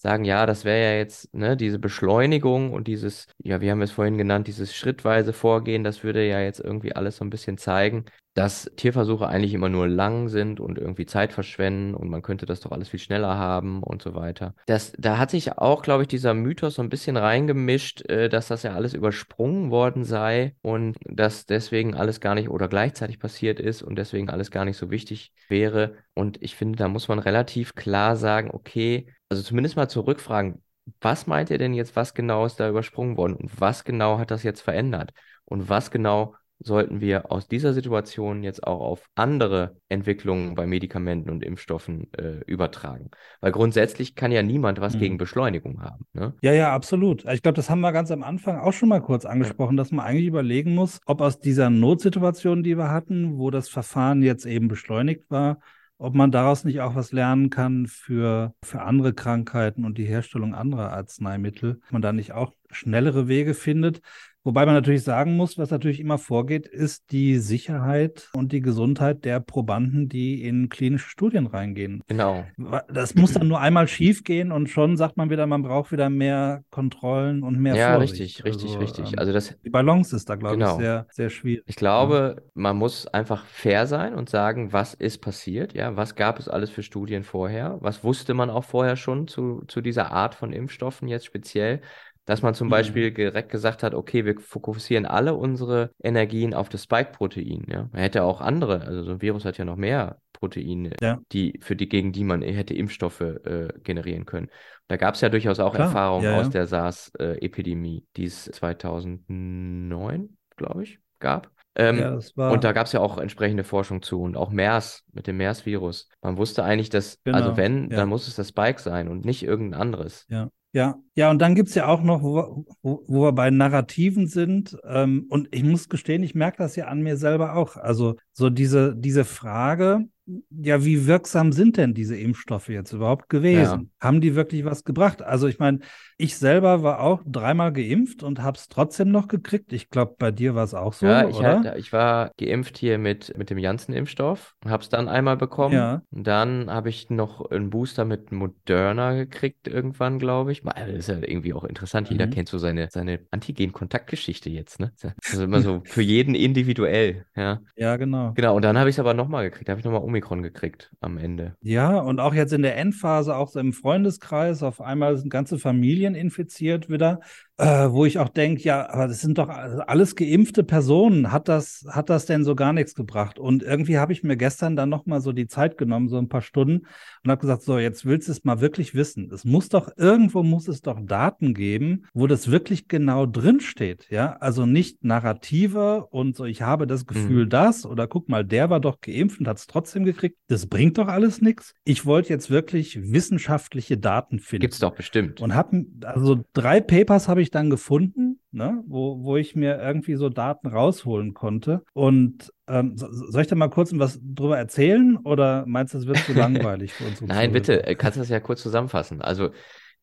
[0.00, 3.84] sagen, ja, das wäre ja jetzt ne, diese Beschleunigung und dieses, ja, wie haben wir
[3.84, 7.58] es vorhin genannt, dieses schrittweise Vorgehen, das würde ja jetzt irgendwie alles so ein bisschen
[7.58, 12.46] zeigen, dass Tierversuche eigentlich immer nur lang sind und irgendwie Zeit verschwenden und man könnte
[12.46, 14.54] das doch alles viel schneller haben und so weiter.
[14.66, 18.48] Das, da hat sich auch, glaube ich, dieser Mythos so ein bisschen reingemischt, äh, dass
[18.48, 23.58] das ja alles übersprungen worden sei und dass deswegen alles gar nicht oder gleichzeitig passiert
[23.58, 25.96] ist und deswegen alles gar nicht so wichtig wäre.
[26.14, 30.62] Und ich finde, da muss man relativ klar sagen, okay, also zumindest mal zurückfragen,
[31.00, 34.30] was meint ihr denn jetzt, was genau ist da übersprungen worden und was genau hat
[34.30, 35.12] das jetzt verändert
[35.44, 41.30] und was genau sollten wir aus dieser Situation jetzt auch auf andere Entwicklungen bei Medikamenten
[41.30, 43.10] und Impfstoffen äh, übertragen.
[43.40, 44.98] Weil grundsätzlich kann ja niemand was Mhm.
[44.98, 46.04] gegen Beschleunigung haben.
[46.12, 46.34] Ne?
[46.42, 47.24] Ja, ja, absolut.
[47.24, 50.04] Ich glaube, das haben wir ganz am Anfang auch schon mal kurz angesprochen, dass man
[50.04, 54.68] eigentlich überlegen muss, ob aus dieser Notsituation, die wir hatten, wo das Verfahren jetzt eben
[54.68, 55.58] beschleunigt war,
[55.96, 60.54] ob man daraus nicht auch was lernen kann für, für andere Krankheiten und die Herstellung
[60.54, 64.00] anderer Arzneimittel, ob man da nicht auch schnellere Wege findet.
[64.42, 69.24] Wobei man natürlich sagen muss, was natürlich immer vorgeht, ist die Sicherheit und die Gesundheit
[69.26, 72.02] der Probanden, die in klinische Studien reingehen.
[72.08, 72.46] Genau.
[72.88, 76.08] Das muss dann nur einmal schief gehen und schon sagt man wieder, man braucht wieder
[76.08, 78.20] mehr Kontrollen und mehr Ja, Vorsicht.
[78.20, 79.12] richtig, richtig, Also, richtig.
[79.12, 80.72] ähm, Also das, die Balance ist da, glaube Genau.
[80.72, 81.64] ich, sehr, sehr schwierig.
[81.66, 86.38] Ich glaube, man muss einfach fair sein und sagen, was ist passiert, ja, was gab
[86.38, 90.34] es alles für Studien vorher, was wusste man auch vorher schon zu, zu dieser Art
[90.34, 91.80] von Impfstoffen jetzt speziell,
[92.26, 92.70] dass man zum Mhm.
[92.70, 97.88] Beispiel direkt gesagt hat, okay, wir fokussieren alle unsere Energien auf das Spike-Protein, ja.
[97.92, 101.20] Man hätte auch andere, also so ein Virus hat ja noch mehr Proteine, Ja.
[101.32, 104.48] die, für die, gegen die man hätte Impfstoffe äh, generieren können.
[104.88, 110.36] Da gab es ja durchaus auch Klar, Erfahrungen ja, aus der SARS-Epidemie, die es 2009,
[110.56, 111.50] glaube ich, gab.
[111.76, 114.50] Ähm, Ja, das war, und da gab es ja auch entsprechende Forschung zu und auch
[114.50, 116.08] MERS mit dem MERS-Virus.
[116.22, 117.96] Man wusste eigentlich, dass, also Genau, wenn, ja.
[117.98, 120.26] dann muss es das Spike sein und nicht irgendein anderes.
[120.28, 123.50] Ja, ja, ja, und dann gibt's ja auch noch, wo, wir- wo, wo wir bei
[123.50, 127.76] Narrativen sind, ähm, und ich muss gestehen, ich merke das ja an mir selber auch.
[127.76, 130.06] Also so diese, diese Frage,
[130.50, 133.90] ja, wie wirksam sind denn diese Impfstoffe jetzt überhaupt gewesen?
[134.00, 135.22] Haben die wirklich was gebracht?
[135.22, 135.80] Also ich meine,
[136.20, 139.72] ich selber war auch dreimal geimpft und habe es trotzdem noch gekriegt.
[139.72, 141.62] Ich glaube, bei dir war es auch so, ja, ich, oder?
[141.64, 145.74] halt, ich war geimpft hier mit, mit dem Janssen-Impfstoff, habe es dann einmal bekommen.
[145.74, 146.02] Ja.
[146.10, 150.62] Und dann habe ich noch einen Booster mit Moderna gekriegt irgendwann, glaube ich.
[150.62, 152.10] Mal, Das ist ja irgendwie auch interessant.
[152.10, 152.30] Jeder Mhm.
[152.30, 154.92] kennt so seine, seine Antigen-Kontaktgeschichte jetzt, ne?
[155.00, 157.60] Das ist immer so für jeden individuell, ja.
[157.76, 158.32] Ja, genau.
[158.34, 159.68] Genau, und dann habe ich es aber nochmal gekriegt.
[159.68, 161.54] Da habe ich nochmal Omikron gekriegt am Ende.
[161.62, 165.58] Ja, und auch jetzt in der Endphase, auch so im Freundeskreis, auf einmal sind ganze
[165.58, 167.20] Familien infiziert wieder,
[167.60, 171.30] äh, wo ich auch denke, ja, aber das sind doch alles geimpfte Personen.
[171.30, 173.38] Hat das, hat das denn so gar nichts gebracht?
[173.38, 176.42] Und irgendwie habe ich mir gestern dann nochmal so die Zeit genommen, so ein paar
[176.42, 176.86] Stunden,
[177.22, 179.30] und habe gesagt, so, jetzt willst du es mal wirklich wissen.
[179.32, 184.36] Es muss doch, irgendwo muss es doch Daten geben, wo das wirklich genau drinsteht, ja?
[184.40, 187.50] Also nicht Narrative und so, ich habe das Gefühl, Mhm.
[187.50, 190.38] das, oder guck mal, der war doch geimpft und hat es trotzdem gekriegt.
[190.48, 191.74] Das bringt doch alles nichts.
[191.84, 194.62] Ich wollte jetzt wirklich wissenschaftliche Daten finden.
[194.62, 195.40] Gibt's doch bestimmt.
[195.40, 200.14] Und habe also drei Papers habe ich dann gefunden, ne, wo, wo ich mir irgendwie
[200.16, 201.82] so Daten rausholen konnte.
[201.92, 206.06] Und ähm, so- soll ich da mal kurz was drüber erzählen oder meinst du, es
[206.06, 209.22] wird zu langweilig für unsere Nein, bitte, äh, kannst du das ja kurz zusammenfassen.
[209.22, 209.50] Also,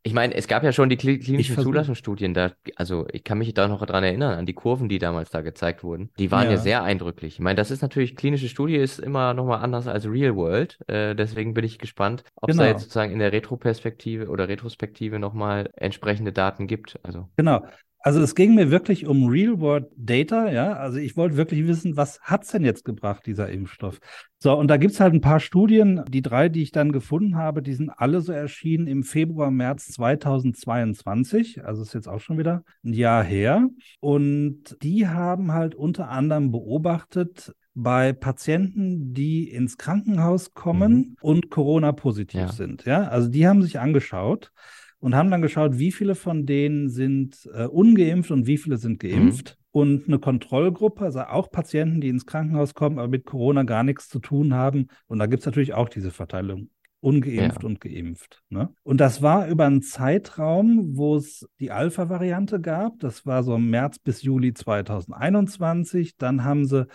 [0.03, 3.53] ich meine, es gab ja schon die kli- klinischen Zulassungsstudien, da, also ich kann mich
[3.53, 6.11] da noch dran erinnern, an die Kurven, die damals da gezeigt wurden.
[6.17, 6.57] Die waren ja, Ja.
[6.57, 7.33] sehr eindrücklich.
[7.35, 10.79] Ich meine, das ist natürlich, klinische Studie ist immer nochmal anders als Real World.
[10.87, 12.73] Äh, deswegen bin ich gespannt, ob es da Genau.
[12.73, 16.99] jetzt sozusagen in der Retroperspektive oder Retrospektive nochmal entsprechende Daten gibt.
[17.03, 17.65] Also, Genau.
[18.07, 20.77] Also es ging mir wirklich um Real-World-Data, ja.
[20.77, 23.99] Also ich wollte wirklich wissen, was hat's denn jetzt gebracht, dieser Impfstoff?
[24.39, 27.61] So, und da gibt's halt ein paar Studien, die drei, die ich dann gefunden habe,
[27.61, 31.65] die sind alle so erschienen im Februar, März 2022.
[31.65, 33.67] Also ist jetzt auch schon wieder ein Jahr her.
[33.99, 41.15] Und die haben halt unter anderem beobachtet, bei Patienten, die ins Krankenhaus kommen mhm.
[41.19, 42.51] und Corona-positiv ja.
[42.53, 42.85] sind.
[42.85, 44.53] Ja, also die haben sich angeschaut
[44.99, 48.99] und haben dann geschaut, wie viele von denen sind äh, ungeimpft und wie viele sind
[48.99, 49.57] geimpft.
[49.59, 49.67] Mhm.
[49.71, 54.09] Und eine Kontrollgruppe, also auch Patienten, die ins Krankenhaus kommen, aber mit Corona gar nichts
[54.09, 54.87] zu tun haben.
[55.05, 56.69] Und da gibt es natürlich auch diese Verteilung.
[56.99, 57.69] Ungeimpft ja.
[57.69, 58.41] und geimpft.
[58.49, 58.73] Ne?
[58.81, 62.99] Und das war über einen Zeitraum, wo es die Alpha-Variante gab.
[62.99, 66.17] Das war so im März bis Juli 2021.
[66.17, 66.87] Dann haben sie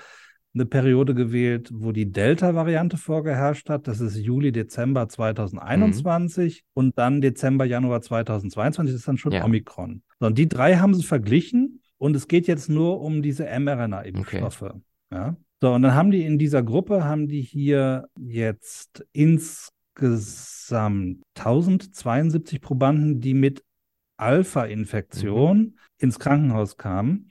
[0.54, 3.88] eine Periode gewählt, wo die Delta-Variante vorgeherrscht hat.
[3.88, 6.70] Das ist Juli, Dezember 2021 mhm.
[6.74, 8.92] und dann Dezember, Januar 2022.
[8.92, 9.44] Das ist dann schon ja.
[9.44, 10.02] Omikron.
[10.20, 14.62] So, und die drei haben sie verglichen und es geht jetzt nur um diese mRNA-Impfstoffe.
[14.62, 14.80] Okay.
[15.10, 15.36] Ja.
[15.60, 23.20] So, und dann haben die in dieser Gruppe, haben die hier jetzt insgesamt 1072 Probanden,
[23.20, 23.62] die mit
[24.16, 25.74] Alpha-Infektion mhm.
[25.98, 27.30] ins Krankenhaus kamen.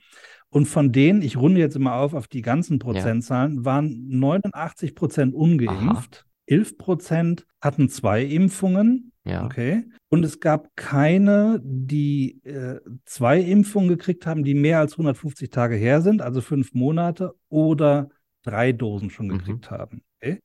[0.52, 3.64] Und von denen, ich runde jetzt immer auf auf die ganzen Prozentzahlen, ja.
[3.64, 6.26] waren 89 Prozent ungeimpft.
[6.26, 6.32] Aha.
[6.46, 9.12] 11 Prozent hatten zwei Impfungen.
[9.24, 9.46] Ja.
[9.46, 9.84] Okay.
[10.10, 15.76] Und es gab keine, die äh, zwei Impfungen gekriegt haben, die mehr als 150 Tage
[15.76, 18.10] her sind, also fünf Monate, oder
[18.42, 19.38] drei Dosen schon mhm.
[19.38, 19.74] gekriegt mhm.
[19.74, 20.02] haben.
[20.20, 20.40] Okay.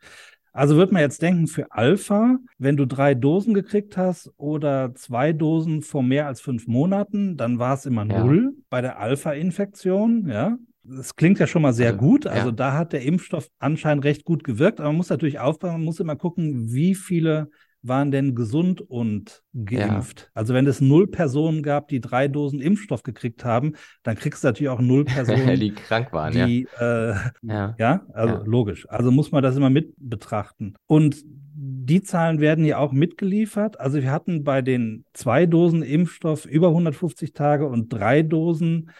[0.57, 5.31] Also wird man jetzt denken, für Alpha, wenn du drei Dosen gekriegt hast oder zwei
[5.31, 8.23] Dosen vor mehr als fünf Monaten, dann war es immer ja.
[8.23, 10.57] null bei der Alpha-Infektion, ja.
[10.81, 12.25] Das klingt ja schon mal sehr also, gut.
[12.25, 12.55] Also ja.
[12.55, 15.99] da hat der Impfstoff anscheinend recht gut gewirkt, aber man muss natürlich aufpassen, man muss
[15.99, 17.51] immer gucken, wie viele
[17.87, 20.21] waren denn gesund und geimpft?
[20.21, 20.27] Ja.
[20.33, 23.73] Also wenn es null Personen gab, die drei Dosen Impfstoff gekriegt haben,
[24.03, 26.33] dann kriegst du natürlich auch null Personen, die krank waren.
[26.33, 27.11] Die, ja.
[27.11, 27.75] Äh, ja.
[27.77, 28.87] ja, also logisch.
[28.89, 30.75] Also muss man das immer mit betrachten.
[30.85, 31.23] Und
[31.59, 33.79] die Zahlen werden ja auch mitgeliefert.
[33.79, 38.91] Also wir hatten bei den zwei Dosen Impfstoff über 150 Tage und drei Dosen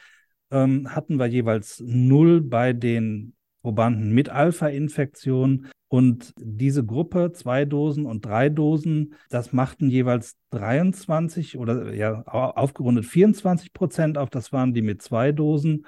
[0.51, 3.33] ähm, hatten wir jeweils null bei den
[3.67, 11.57] Probanden mit Alpha-Infektion und diese Gruppe, zwei Dosen und drei Dosen, das machten jeweils 23
[11.57, 14.29] oder ja aufgerundet 24 Prozent auf.
[14.29, 15.85] Das waren die mit zwei Dosen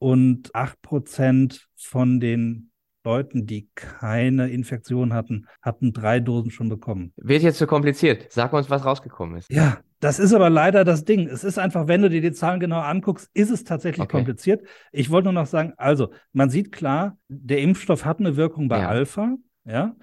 [0.00, 2.71] und acht Prozent von den
[3.04, 7.12] Leuten, die keine Infektion hatten, hatten drei Dosen schon bekommen.
[7.16, 8.26] Wird jetzt zu kompliziert.
[8.30, 9.50] Sag uns, was rausgekommen ist.
[9.50, 11.28] Ja, das ist aber leider das Ding.
[11.28, 14.16] Es ist einfach, wenn du dir die Zahlen genau anguckst, ist es tatsächlich okay.
[14.16, 14.66] kompliziert.
[14.92, 18.80] Ich wollte nur noch sagen, also man sieht klar, der Impfstoff hat eine Wirkung bei
[18.80, 18.88] ja.
[18.88, 19.94] Alpha, ja.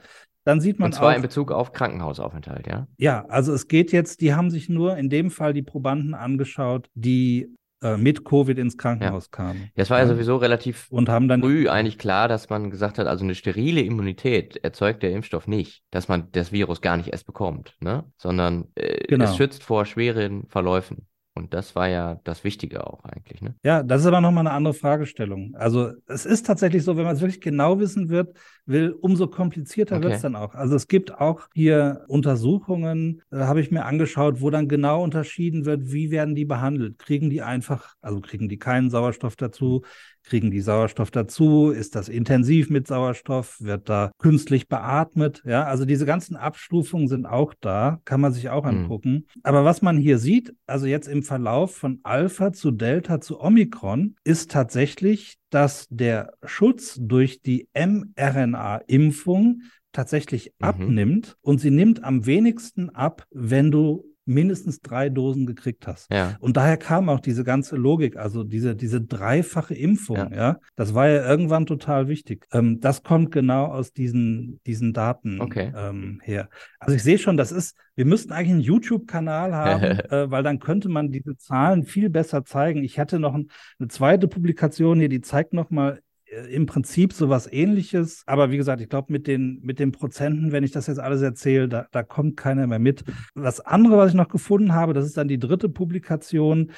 [0.46, 2.88] Dann sieht man Und zwar auch, in Bezug auf Krankenhausaufenthalt, ja?
[2.98, 6.90] Ja, also es geht jetzt, die haben sich nur in dem Fall die Probanden angeschaut,
[6.96, 9.32] die äh, mit Covid ins Krankenhaus ja.
[9.32, 9.72] kamen.
[9.76, 12.98] Ja, es war ja sowieso relativ und haben dann früh eigentlich klar, dass man gesagt
[12.98, 17.10] hat, also eine sterile Immunität erzeugt der Impfstoff nicht, dass man das Virus gar nicht
[17.10, 18.04] erst bekommt, ne?
[18.18, 19.26] sondern äh, genau.
[19.26, 21.08] es schützt vor schweren Verläufen.
[21.36, 23.42] Und das war ja das Wichtige auch eigentlich.
[23.42, 23.56] Ne?
[23.64, 25.56] Ja, das ist aber nochmal eine andere Fragestellung.
[25.56, 28.38] Also es ist tatsächlich so, wenn man es wirklich genau wissen wird,
[28.70, 30.06] will, umso komplizierter okay.
[30.06, 30.56] wird es dann auch.
[30.56, 35.66] Also es gibt auch hier Untersuchungen, äh, habe ich mir angeschaut, wo dann genau unterschieden
[35.66, 36.98] wird, wie werden die behandelt.
[37.00, 39.82] Kriegen die einfach, also kriegen die keinen Sauerstoff dazu,
[40.24, 41.72] Kriegen die Sauerstoff dazu?
[41.72, 43.60] Ist das intensiv mit Sauerstoff?
[43.62, 45.42] Wird da künstlich beatmet?
[45.46, 48.70] Ja, also diese ganzen Abstufungen sind auch da, kann man sich auch mhm.
[48.70, 49.28] angucken.
[49.44, 54.16] Aber was man hier sieht, also jetzt im Verlauf von Alpha zu Delta zu Omikron,
[54.24, 60.66] ist tatsächlich, dass der Schutz durch die mRNA-Impfung tatsächlich mhm.
[60.66, 66.12] abnimmt und sie nimmt am wenigsten ab, wenn du mindestens drei Dosen gekriegt hast.
[66.12, 66.38] Ja.
[66.40, 70.32] Und daher kam auch diese ganze Logik, also diese, diese dreifache Impfung, ja.
[70.32, 72.46] ja das war ja irgendwann total wichtig.
[72.54, 75.74] Ähm, das kommt genau aus diesen, diesen Daten okay.
[75.76, 76.50] ähm, her.
[76.80, 80.60] Also ich sehe schon, das ist, wir müssten eigentlich einen YouTube-Kanal haben, äh, weil dann
[80.60, 82.84] könnte man diese Zahlen viel besser zeigen.
[82.84, 86.02] Ich hatte noch ein, eine zweite Publikation hier, die zeigt nochmal
[86.50, 88.24] im Prinzip sowas ähnliches.
[88.26, 91.22] Aber wie gesagt, ich glaube, mit den, mit den Prozenten, wenn ich das jetzt alles
[91.22, 93.04] erzähle, da, da kommt keiner mehr mit.
[93.36, 96.72] Das andere, was ich noch gefunden habe, das ist dann die dritte Publikation.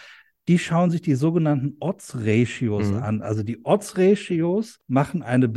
[0.47, 2.97] Die schauen sich die sogenannten Odds-Ratios mhm.
[2.97, 3.21] an.
[3.21, 5.51] Also die Odds-Ratios machen eine,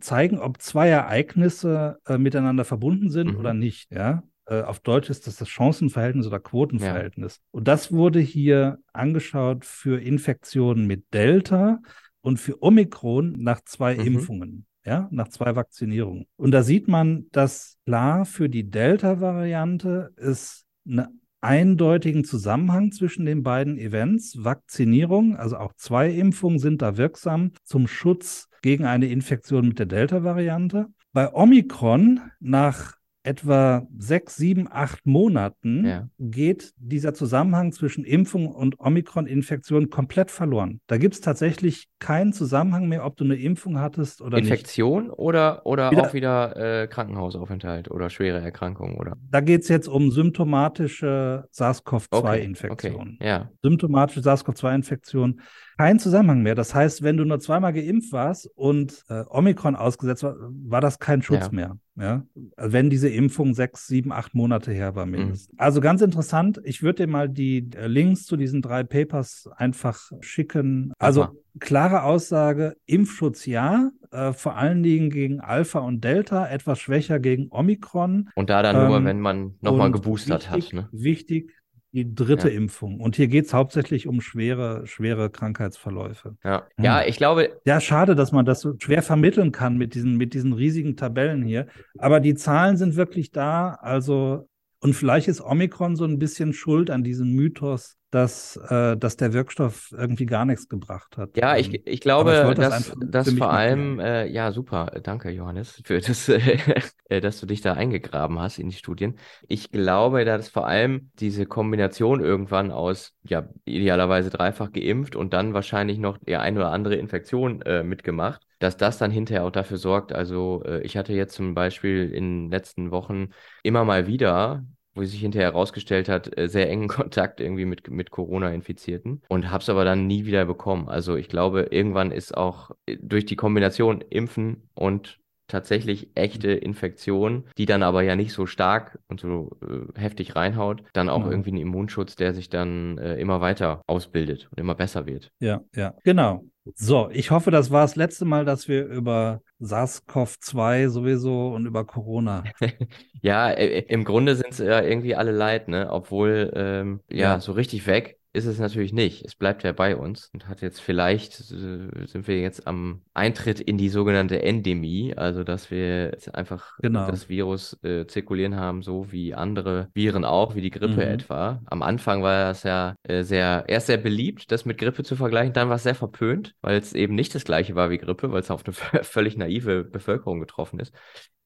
[0.00, 3.38] zeigen, ob zwei Ereignisse äh, miteinander verbunden sind mhm.
[3.38, 3.90] oder nicht.
[3.90, 7.36] Ja, äh, auf Deutsch ist das das Chancenverhältnis oder Quotenverhältnis.
[7.36, 7.42] Ja.
[7.52, 11.80] Und das wurde hier angeschaut für Infektionen mit Delta
[12.26, 14.00] und für Omikron nach zwei mhm.
[14.00, 16.26] Impfungen, ja, nach zwei Vakzinierungen.
[16.34, 21.08] Und da sieht man, dass klar für die Delta-Variante es eine
[21.40, 24.42] eindeutigen Zusammenhang zwischen den beiden Events.
[24.42, 29.86] Vakzinierung, also auch zwei Impfungen sind da wirksam zum Schutz gegen eine Infektion mit der
[29.86, 30.88] Delta-Variante.
[31.12, 36.08] Bei Omikron nach etwa sechs, sieben, acht Monaten ja.
[36.18, 40.80] geht dieser Zusammenhang zwischen Impfung und Omikron-Infektion komplett verloren.
[40.86, 45.18] Da gibt es tatsächlich keinen Zusammenhang mehr, ob du eine Impfung hattest oder Infektion nicht.
[45.18, 49.16] oder, oder wieder, auch wieder äh, Krankenhausaufenthalt oder schwere Erkrankungen, oder?
[49.30, 52.70] Da geht es jetzt um symptomatische SARS-CoV-2-Infektion.
[52.72, 53.50] Okay, okay, ja.
[53.62, 55.40] Symptomatische SARS-CoV-2-Infektion
[55.76, 56.54] kein Zusammenhang mehr.
[56.54, 60.98] Das heißt, wenn du nur zweimal geimpft warst und äh, Omikron ausgesetzt war, war das
[60.98, 61.52] kein Schutz ja.
[61.52, 61.78] mehr.
[61.96, 62.26] Ja?
[62.56, 65.52] Also wenn diese Impfung sechs, sieben, acht Monate her war mindestens.
[65.52, 65.58] Mhm.
[65.58, 66.60] Also ganz interessant.
[66.64, 70.92] Ich würde dir mal die äh, Links zu diesen drei Papers einfach schicken.
[70.98, 71.32] Also Aha.
[71.60, 77.48] klare Aussage, Impfschutz ja, äh, vor allen Dingen gegen Alpha und Delta, etwas schwächer gegen
[77.50, 78.30] Omikron.
[78.34, 80.72] Und da dann ähm, nur, wenn man nochmal geboostert wichtig, hat.
[80.72, 80.88] Ne?
[80.92, 81.52] Wichtig,
[81.96, 82.56] die dritte ja.
[82.56, 83.00] Impfung.
[83.00, 86.36] Und hier geht es hauptsächlich um schwere, schwere Krankheitsverläufe.
[86.44, 86.66] Ja.
[86.76, 86.84] Hm.
[86.84, 87.58] ja, ich glaube.
[87.64, 91.42] Ja, schade, dass man das so schwer vermitteln kann mit diesen, mit diesen riesigen Tabellen
[91.42, 91.68] hier.
[91.98, 93.78] Aber die Zahlen sind wirklich da.
[93.80, 94.46] Also,
[94.80, 99.32] und vielleicht ist Omikron so ein bisschen schuld an diesem Mythos, dass, äh, dass der
[99.32, 101.36] Wirkstoff irgendwie gar nichts gebracht hat.
[101.36, 105.82] Ja, ich, ähm, ich glaube, ich dass, das vor allem, äh, ja, super, danke Johannes,
[105.84, 106.28] für das,
[107.08, 109.18] äh, dass du dich da eingegraben hast in die Studien.
[109.48, 115.52] Ich glaube, dass vor allem diese Kombination irgendwann aus, ja, idealerweise dreifach geimpft und dann
[115.52, 119.78] wahrscheinlich noch die eine oder andere Infektion äh, mitgemacht, dass das dann hinterher auch dafür
[119.78, 120.12] sorgt.
[120.12, 123.30] Also äh, ich hatte jetzt zum Beispiel in den letzten Wochen
[123.64, 124.64] immer mal wieder
[124.96, 129.62] wo sich hinterher herausgestellt hat, äh, sehr engen Kontakt irgendwie mit, mit Corona-Infizierten und habe
[129.62, 130.88] es aber dann nie wieder bekommen.
[130.88, 137.44] Also ich glaube, irgendwann ist auch äh, durch die Kombination Impfen und tatsächlich echte Infektion,
[137.56, 141.30] die dann aber ja nicht so stark und so äh, heftig reinhaut, dann auch genau.
[141.30, 145.30] irgendwie ein Immunschutz, der sich dann äh, immer weiter ausbildet und immer besser wird.
[145.40, 146.44] Ja, ja, genau.
[146.74, 151.84] So, ich hoffe, das war das letzte Mal, dass wir über SARS-CoV-2 sowieso und über
[151.84, 152.44] Corona.
[153.22, 155.88] ja, im Grunde sind es ja irgendwie alle leid, ne?
[155.90, 159.24] Obwohl, ähm, ja, ja, so richtig weg ist es natürlich nicht.
[159.24, 163.60] Es bleibt ja bei uns und hat jetzt vielleicht, äh, sind wir jetzt am Eintritt
[163.60, 167.10] in die sogenannte Endemie, also dass wir jetzt einfach genau.
[167.10, 171.12] das Virus äh, zirkulieren haben, so wie andere Viren auch, wie die Grippe mhm.
[171.12, 171.62] etwa.
[171.64, 175.54] Am Anfang war es ja äh, sehr, erst sehr beliebt, das mit Grippe zu vergleichen,
[175.54, 178.40] dann war es sehr verpönt, weil es eben nicht das gleiche war wie Grippe, weil
[178.40, 180.92] es auf eine völlig naive Bevölkerung getroffen ist.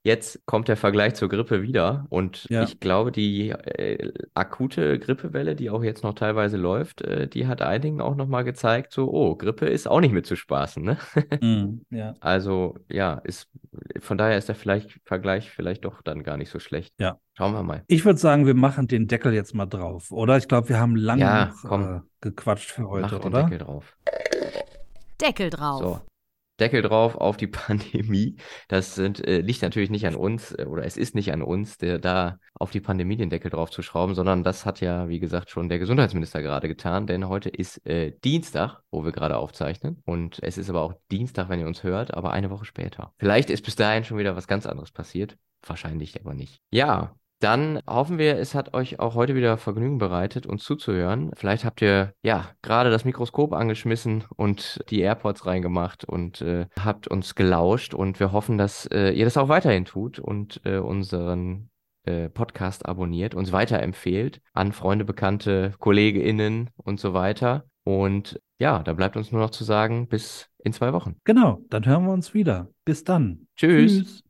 [0.02, 2.62] Jetzt kommt der Vergleich zur Grippe wieder und ja.
[2.62, 7.60] ich glaube, die äh, akute Grippewelle, die auch jetzt noch teilweise läuft, äh, die hat
[7.60, 10.96] einigen auch nochmal gezeigt, so, oh, Grippe ist auch nicht mit zu spaßen, ne?
[11.40, 12.14] Mm, ja.
[12.20, 13.48] Also, ja, ist,
[13.98, 16.94] von daher ist der vielleicht, Vergleich vielleicht doch dann gar nicht so schlecht.
[16.98, 17.18] Ja.
[17.34, 17.84] Schauen wir mal.
[17.86, 20.36] Ich würde sagen, wir machen den Deckel jetzt mal drauf, oder?
[20.36, 23.42] Ich glaube, wir haben lange ja, äh, gequatscht für heute, Mach oder?
[23.42, 23.96] Den Deckel drauf.
[25.20, 25.80] Deckel drauf.
[25.80, 26.10] So.
[26.61, 28.37] Deckel drauf auf die Pandemie.
[28.68, 31.79] Das sind, äh, liegt natürlich nicht an uns äh, oder es ist nicht an uns,
[31.79, 35.20] der, da auf die Pandemie den Deckel drauf zu schrauben, sondern das hat ja, wie
[35.20, 40.03] gesagt, schon der Gesundheitsminister gerade getan, denn heute ist äh, Dienstag, wo wir gerade aufzeichnen.
[40.05, 43.12] Und es ist aber auch Dienstag, wenn ihr uns hört, aber eine Woche später.
[43.18, 45.37] Vielleicht ist bis dahin schon wieder was ganz anderes passiert.
[45.66, 46.61] Wahrscheinlich aber nicht.
[46.70, 51.31] Ja, dann hoffen wir, es hat euch auch heute wieder Vergnügen bereitet, uns zuzuhören.
[51.35, 57.09] Vielleicht habt ihr ja gerade das Mikroskop angeschmissen und die AirPods reingemacht und äh, habt
[57.09, 57.94] uns gelauscht.
[57.94, 61.70] Und wir hoffen, dass äh, ihr das auch weiterhin tut und äh, unseren
[62.05, 67.64] äh, Podcast abonniert, uns weiterempfehlt an Freunde, Bekannte, KollegInnen und so weiter.
[67.85, 71.16] Und ja, da bleibt uns nur noch zu sagen, bis in zwei Wochen.
[71.24, 72.68] Genau, dann hören wir uns wieder.
[72.85, 73.46] Bis dann.
[73.57, 73.98] Tschüss.
[73.98, 74.30] Tschüss.